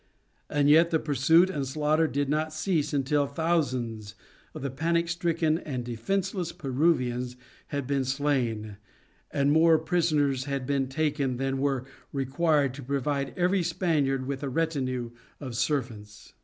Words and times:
And 0.49 0.67
yet 0.67 0.89
the 0.89 0.97
pursuit 0.97 1.51
and 1.51 1.67
slaughter 1.67 2.07
did 2.07 2.27
not 2.27 2.51
cease 2.51 2.91
until 2.91 3.27
thousands 3.27 4.15
of 4.55 4.63
the 4.63 4.71
panic 4.71 5.07
stricken 5.07 5.59
and 5.59 5.85
defenceless 5.85 6.51
Peruvians 6.53 7.35
had 7.67 7.85
been 7.85 8.03
slain, 8.03 8.77
and 9.29 9.51
more 9.51 9.77
prisoners 9.77 10.45
had 10.45 10.65
been 10.65 10.87
taken 10.87 11.37
than 11.37 11.59
were 11.59 11.85
required 12.11 12.73
to 12.73 12.81
provide 12.81 13.37
every 13.37 13.61
Spaniard 13.61 14.25
with 14.25 14.41
a 14.41 14.49
retinue 14.49 15.11
of 15.39 15.55
servants. 15.55 16.33